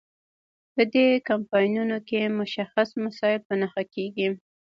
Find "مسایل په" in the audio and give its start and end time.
3.03-3.53